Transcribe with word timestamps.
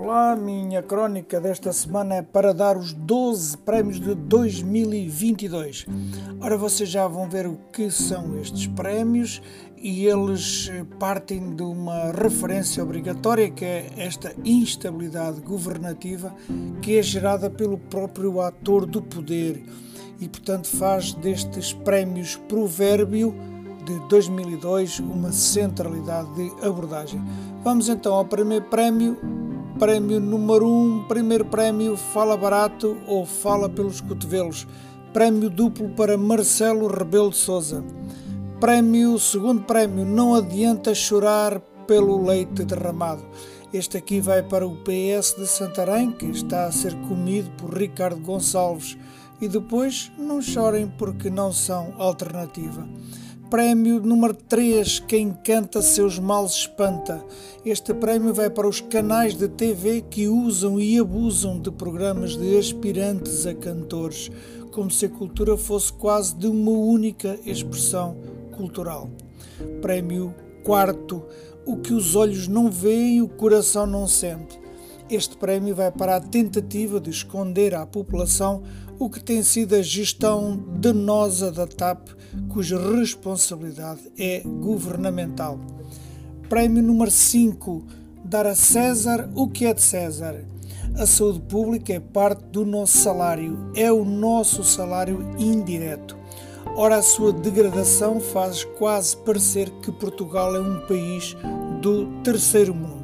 Olá, 0.00 0.36
minha 0.36 0.80
crónica 0.80 1.40
desta 1.40 1.72
semana 1.72 2.14
é 2.14 2.22
para 2.22 2.54
dar 2.54 2.76
os 2.76 2.92
12 2.92 3.58
prémios 3.58 3.98
de 3.98 4.14
2022. 4.14 5.86
Ora, 6.40 6.56
vocês 6.56 6.88
já 6.88 7.08
vão 7.08 7.28
ver 7.28 7.48
o 7.48 7.58
que 7.72 7.90
são 7.90 8.38
estes 8.38 8.68
prémios 8.68 9.42
e 9.76 10.06
eles 10.06 10.70
partem 11.00 11.52
de 11.56 11.64
uma 11.64 12.12
referência 12.12 12.80
obrigatória 12.80 13.50
que 13.50 13.64
é 13.64 13.90
esta 13.96 14.32
instabilidade 14.44 15.40
governativa 15.40 16.32
que 16.80 16.96
é 16.96 17.02
gerada 17.02 17.50
pelo 17.50 17.76
próprio 17.76 18.40
ator 18.40 18.86
do 18.86 19.02
poder 19.02 19.64
e, 20.20 20.28
portanto, 20.28 20.68
faz 20.68 21.12
destes 21.12 21.72
prémios 21.72 22.36
provérbio 22.48 23.34
de 23.84 23.98
2002 24.08 25.00
uma 25.00 25.32
centralidade 25.32 26.32
de 26.34 26.64
abordagem. 26.64 27.20
Vamos 27.64 27.88
então 27.88 28.14
ao 28.14 28.24
primeiro 28.24 28.66
prémio. 28.66 29.47
Prémio 29.78 30.18
número 30.18 30.66
1, 30.66 30.68
um, 30.68 31.04
primeiro 31.04 31.44
prémio 31.44 31.96
Fala 31.96 32.36
Barato 32.36 32.96
ou 33.06 33.24
Fala 33.24 33.68
pelos 33.68 34.00
Cotovelos. 34.00 34.66
Prémio 35.12 35.48
duplo 35.48 35.90
para 35.90 36.18
Marcelo 36.18 36.88
Rebelo 36.88 37.30
de 37.30 37.36
Souza. 37.36 37.84
Prémio, 38.58 39.16
segundo 39.20 39.62
prémio, 39.62 40.04
Não 40.04 40.34
Adianta 40.34 40.92
Chorar 40.96 41.60
pelo 41.86 42.26
Leite 42.26 42.64
Derramado. 42.64 43.24
Este 43.72 43.98
aqui 43.98 44.20
vai 44.20 44.42
para 44.42 44.66
o 44.66 44.78
PS 44.78 45.36
de 45.38 45.46
Santarém, 45.46 46.10
que 46.10 46.26
está 46.26 46.64
a 46.64 46.72
ser 46.72 46.96
comido 47.02 47.48
por 47.52 47.72
Ricardo 47.72 48.20
Gonçalves. 48.20 48.98
E 49.40 49.46
depois, 49.46 50.10
não 50.18 50.42
chorem 50.42 50.92
porque 50.98 51.30
não 51.30 51.52
são 51.52 51.94
alternativa. 51.98 52.84
Prémio 53.50 53.98
número 53.98 54.34
3, 54.34 55.00
Quem 55.00 55.32
canta 55.32 55.80
seus 55.80 56.18
males 56.18 56.52
espanta. 56.52 57.24
Este 57.64 57.94
prémio 57.94 58.34
vai 58.34 58.50
para 58.50 58.68
os 58.68 58.82
canais 58.82 59.34
de 59.34 59.48
TV 59.48 60.02
que 60.02 60.28
usam 60.28 60.78
e 60.78 60.98
abusam 60.98 61.58
de 61.58 61.70
programas 61.70 62.36
de 62.36 62.58
aspirantes 62.58 63.46
a 63.46 63.54
cantores, 63.54 64.30
como 64.70 64.90
se 64.90 65.06
a 65.06 65.08
cultura 65.08 65.56
fosse 65.56 65.90
quase 65.90 66.36
de 66.36 66.46
uma 66.46 66.72
única 66.72 67.38
expressão 67.46 68.18
cultural. 68.54 69.08
Prémio 69.80 70.34
quarto, 70.62 71.24
O 71.64 71.78
que 71.78 71.94
os 71.94 72.14
olhos 72.14 72.48
não 72.48 72.70
veem, 72.70 73.22
o 73.22 73.28
coração 73.28 73.86
não 73.86 74.06
sente. 74.06 74.58
Este 75.10 75.38
prémio 75.38 75.74
vai 75.74 75.90
para 75.90 76.16
a 76.16 76.20
tentativa 76.20 77.00
de 77.00 77.08
esconder 77.08 77.74
à 77.74 77.86
população 77.86 78.62
o 78.98 79.08
que 79.08 79.24
tem 79.24 79.42
sido 79.42 79.74
a 79.74 79.80
gestão 79.80 80.62
danosa 80.78 81.50
da 81.50 81.66
TAP, 81.66 82.08
cuja 82.50 82.78
responsabilidade 82.78 84.02
é 84.18 84.40
governamental. 84.40 85.58
Prémio 86.46 86.82
número 86.82 87.10
5: 87.10 87.84
Dar 88.22 88.46
a 88.46 88.54
César 88.54 89.30
o 89.34 89.48
que 89.48 89.64
é 89.64 89.72
de 89.72 89.80
César. 89.80 90.44
A 90.94 91.06
saúde 91.06 91.40
pública 91.40 91.94
é 91.94 92.00
parte 92.00 92.44
do 92.44 92.66
nosso 92.66 92.98
salário, 92.98 93.72
é 93.74 93.90
o 93.90 94.04
nosso 94.04 94.62
salário 94.62 95.26
indireto. 95.38 96.18
Ora, 96.76 96.96
a 96.96 97.02
sua 97.02 97.32
degradação 97.32 98.20
faz 98.20 98.62
quase 98.62 99.16
parecer 99.16 99.70
que 99.80 99.90
Portugal 99.90 100.54
é 100.54 100.60
um 100.60 100.80
país 100.80 101.34
do 101.80 102.06
terceiro 102.22 102.74
mundo 102.74 102.97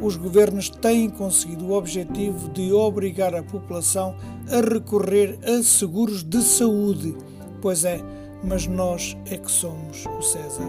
os 0.00 0.16
governos 0.16 0.68
têm 0.68 1.10
conseguido 1.10 1.66
o 1.66 1.72
objetivo 1.72 2.48
de 2.50 2.72
obrigar 2.72 3.34
a 3.34 3.42
população 3.42 4.14
a 4.50 4.60
recorrer 4.60 5.38
a 5.42 5.62
seguros 5.62 6.22
de 6.22 6.40
saúde. 6.42 7.16
Pois 7.60 7.84
é, 7.84 8.00
mas 8.42 8.66
nós 8.66 9.16
é 9.26 9.36
que 9.36 9.50
somos 9.50 10.06
o 10.06 10.22
César. 10.22 10.68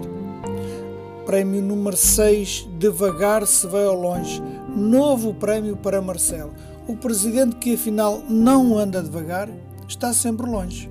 Prémio 1.24 1.62
número 1.62 1.96
6, 1.96 2.68
Devagar 2.78 3.46
se 3.46 3.66
vai 3.66 3.84
ao 3.84 3.94
longe. 3.94 4.42
Novo 4.74 5.32
prémio 5.32 5.76
para 5.76 6.02
Marcelo. 6.02 6.52
O 6.88 6.96
presidente 6.96 7.56
que 7.56 7.74
afinal 7.74 8.22
não 8.28 8.76
anda 8.76 9.02
devagar 9.02 9.48
está 9.86 10.12
sempre 10.12 10.46
longe. 10.46 10.90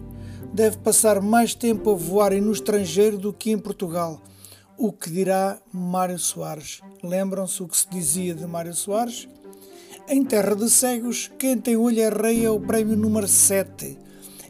Deve 0.54 0.78
passar 0.78 1.22
mais 1.22 1.54
tempo 1.54 1.92
a 1.92 1.94
voar 1.94 2.32
no 2.34 2.52
estrangeiro 2.52 3.18
do 3.18 3.34
que 3.34 3.52
em 3.52 3.58
Portugal 3.58 4.22
o 4.80 4.94
que 4.94 5.12
dirá 5.12 5.58
Mário 5.74 6.18
Soares? 6.18 6.80
Lembram-se 7.04 7.62
o 7.62 7.68
que 7.68 7.76
se 7.76 7.90
dizia 7.90 8.34
de 8.34 8.48
Mário 8.48 8.74
Soares? 8.74 9.28
Em 10.08 10.24
Terra 10.24 10.56
de 10.56 10.70
Cegos, 10.70 11.30
quem 11.38 11.58
tem 11.58 11.76
olho 11.76 12.00
é 12.00 12.10
rei 12.10 12.46
é 12.46 12.50
o 12.50 12.62
prémio 12.62 12.96
número 12.96 13.28
7. 13.28 13.98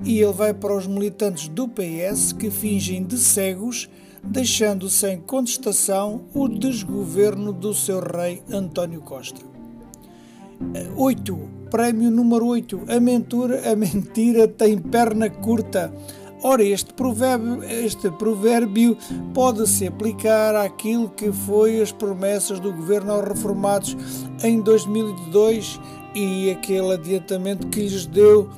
E 0.06 0.22
ele 0.22 0.32
vai 0.32 0.54
para 0.54 0.78
os 0.78 0.86
militantes 0.86 1.48
do 1.48 1.68
PS 1.68 2.32
que 2.32 2.52
fingem 2.52 3.04
de 3.04 3.18
cegos, 3.18 3.90
deixando 4.24 4.88
sem 4.88 5.20
contestação 5.20 6.22
o 6.34 6.48
desgoverno 6.48 7.52
do 7.52 7.74
seu 7.74 8.00
rei 8.00 8.44
António 8.52 9.02
Costa. 9.02 9.42
8. 10.96 11.40
Prémio 11.72 12.12
número 12.12 12.46
8. 12.46 12.84
A 12.88 13.00
mentira, 13.00 13.72
a 13.72 13.76
mentira 13.76 14.48
tem 14.48 14.78
perna 14.78 15.30
curta. 15.30 15.92
Ora, 16.42 16.64
este 16.64 16.94
provérbio, 16.94 17.64
este 17.64 18.10
provérbio 18.12 18.98
pode 19.34 19.68
se 19.68 19.88
aplicar 19.88 20.56
àquilo 20.56 21.10
que 21.10 21.32
foi 21.34 21.82
as 21.82 21.92
promessas 21.92 22.62
do 22.62 22.72
governo 22.72 23.12
aos 23.12 23.28
reformados 23.28 23.98
em 24.42 24.62
2002 24.62 25.80
e 26.16 26.50
aquele 26.50 26.94
adiantamento 26.94 27.68
que 27.68 27.82
lhes 27.82 28.06
deu 28.06 28.50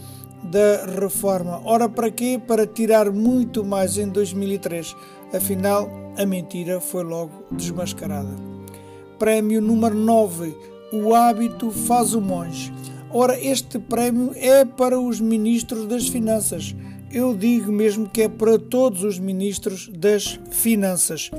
da 0.44 0.86
reforma. 1.00 1.60
Ora, 1.66 1.90
para 1.90 2.12
quê? 2.12 2.40
Para 2.46 2.68
tirar 2.68 3.12
muito 3.12 3.64
mais 3.64 3.98
em 3.98 4.08
2003. 4.08 4.96
Afinal, 5.34 5.90
a 6.18 6.26
mentira 6.26 6.80
foi 6.80 7.04
logo 7.04 7.32
desmascarada. 7.52 8.36
Prémio 9.18 9.60
número 9.60 9.96
9. 9.96 10.56
O 10.94 11.16
hábito 11.16 11.72
faz 11.72 12.14
o 12.14 12.22
monge. 12.22 12.72
Ora, 13.10 13.40
este 13.44 13.80
prémio 13.80 14.32
é 14.36 14.66
para 14.66 15.00
os 15.00 15.20
ministros 15.20 15.88
das 15.88 16.08
Finanças 16.08 16.76
eu 17.14 17.36
digo 17.36 17.72
mesmo 17.72 18.10
que 18.10 18.24
é 18.24 18.30
para 18.30 18.58
todos 18.58 19.04
os 19.04 19.20
ministros 19.20 19.90
das 19.90 20.40
Finanças. 20.50 21.30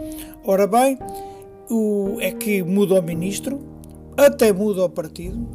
Ora 0.45 0.67
bem, 0.67 0.99
o, 1.71 2.19
é 2.21 2.31
que 2.31 2.63
muda 2.63 2.95
o 2.95 3.03
ministro, 3.03 3.61
até 4.17 4.53
muda 4.53 4.85
o 4.85 4.91
partido, 4.91 5.49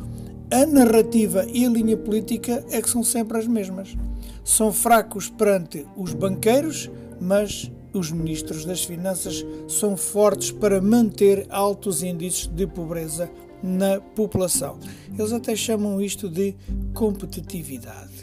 a 0.50 0.66
narrativa 0.66 1.46
e 1.52 1.66
a 1.66 1.70
linha 1.70 1.98
política 1.98 2.66
é 2.72 2.82
que 2.82 2.90
são 2.90 3.04
sempre 3.04 3.38
as 3.38 3.48
mesmas. 3.48 3.96
São 4.44 4.72
fracos 4.72 5.30
perante 5.30 5.86
os 5.96 6.14
banqueiros, 6.14 6.90
mas 7.20 7.72
os 7.94 8.12
ministros 8.12 8.66
das 8.66 8.84
Finanças 8.84 9.46
são 9.68 9.98
fortes 9.98 10.52
para 10.52 10.82
manter 10.82 11.46
altos 11.50 12.02
índices 12.02 12.48
de 12.48 12.66
pobreza 12.66 13.30
na 13.62 14.00
população. 14.00 14.78
Eles 15.18 15.34
até 15.34 15.56
chamam 15.56 16.00
isto 16.02 16.30
de 16.30 16.56
competitividade. 16.94 18.17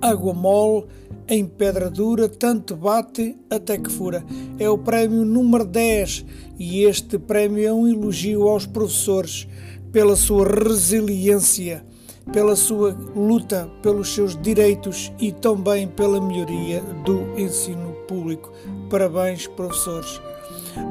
Água 0.00 0.32
mole 0.32 0.86
em 1.28 1.46
pedra 1.46 1.88
dura, 1.88 2.28
tanto 2.28 2.74
bate 2.74 3.36
até 3.48 3.78
que 3.78 3.90
fura. 3.90 4.24
É 4.58 4.68
o 4.68 4.76
prémio 4.76 5.24
número 5.24 5.64
10 5.64 6.24
e 6.58 6.82
este 6.82 7.18
prémio 7.18 7.66
é 7.66 7.72
um 7.72 7.86
elogio 7.86 8.48
aos 8.48 8.66
professores 8.66 9.46
pela 9.92 10.16
sua 10.16 10.44
resiliência, 10.44 11.84
pela 12.32 12.56
sua 12.56 12.96
luta 13.14 13.70
pelos 13.82 14.12
seus 14.12 14.36
direitos 14.40 15.12
e 15.20 15.30
também 15.30 15.86
pela 15.86 16.20
melhoria 16.20 16.80
do 17.04 17.38
ensino 17.38 17.92
público. 18.08 18.52
Parabéns, 18.88 19.46
professores. 19.46 20.20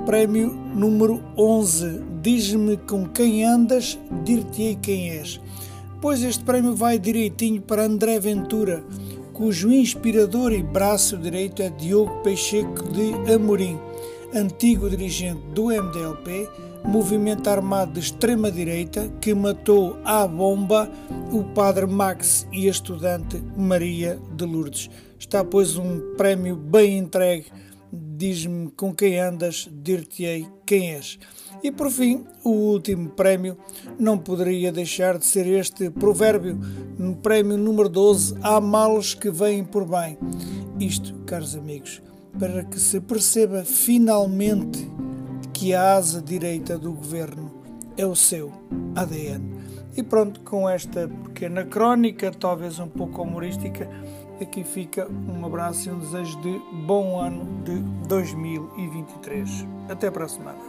Prémio 0.05 0.49
número 0.49 1.21
11. 1.37 2.01
Diz-me 2.21 2.77
com 2.77 3.07
quem 3.07 3.43
andas, 3.43 3.97
dir-te-ei 4.23 4.75
quem 4.75 5.09
és 5.11 5.39
pois 6.01 6.23
este 6.23 6.43
prémio 6.43 6.75
vai 6.75 6.97
direitinho 6.97 7.61
para 7.61 7.83
André 7.83 8.19
Ventura, 8.19 8.83
cujo 9.33 9.71
inspirador 9.71 10.53
e 10.53 10.63
braço 10.63 11.17
direito 11.17 11.61
é 11.61 11.69
Diogo 11.69 12.21
Peixeco 12.23 12.83
de 12.89 13.33
Amorim, 13.33 13.77
antigo 14.33 14.89
dirigente 14.89 15.41
do 15.53 15.65
MDLP, 15.65 16.47
movimento 16.85 17.49
armado 17.49 17.93
de 17.93 17.99
extrema-direita 17.99 19.11
que 19.19 19.33
matou 19.33 19.97
à 20.05 20.25
bomba 20.25 20.89
o 21.31 21.43
padre 21.43 21.85
Max 21.85 22.47
e 22.51 22.67
a 22.67 22.71
estudante 22.71 23.41
Maria 23.57 24.19
de 24.35 24.45
Lourdes. 24.45 24.89
Está, 25.19 25.43
pois, 25.43 25.75
um 25.75 26.15
prémio 26.15 26.55
bem 26.55 26.97
entregue 26.97 27.47
diz-me 28.19 28.69
com 28.71 28.93
quem 28.93 29.17
andas, 29.17 29.69
dir-te-ei 29.71 30.45
quem 30.65 30.91
és. 30.91 31.17
E 31.63 31.71
por 31.71 31.89
fim, 31.89 32.25
o 32.43 32.49
último 32.49 33.11
prémio 33.11 33.57
não 33.97 34.17
poderia 34.17 34.73
deixar 34.73 35.17
de 35.17 35.25
ser 35.25 35.47
este 35.47 35.89
provérbio, 35.89 36.59
no 36.97 37.15
prémio 37.15 37.57
número 37.57 37.87
12, 37.87 38.35
há 38.41 38.59
males 38.59 39.13
que 39.13 39.31
vêm 39.31 39.63
por 39.63 39.85
bem. 39.85 40.17
Isto, 40.77 41.13
caros 41.25 41.55
amigos, 41.55 42.01
para 42.37 42.65
que 42.65 42.77
se 42.77 42.99
perceba 42.99 43.63
finalmente 43.63 44.85
que 45.53 45.73
a 45.73 45.93
asa 45.93 46.21
direita 46.21 46.77
do 46.77 46.91
governo 46.91 47.53
é 47.95 48.05
o 48.05 48.17
seu 48.17 48.51
ADN. 48.97 49.59
E 49.95 50.03
pronto, 50.03 50.41
com 50.41 50.69
esta 50.69 51.07
pequena 51.07 51.63
crónica, 51.63 52.31
talvez 52.31 52.79
um 52.79 52.87
pouco 52.89 53.21
humorística, 53.21 53.89
aqui 54.43 54.63
fica 54.63 55.07
um 55.09 55.45
abraço 55.45 55.89
e 55.89 55.91
um 55.91 55.99
desejo 55.99 56.39
de 56.41 56.61
bom 56.85 57.19
ano 57.19 57.63
de 57.63 57.79
2023. 58.07 59.65
Até 59.89 60.09
para 60.09 60.25
a 60.25 60.29
semana. 60.29 60.59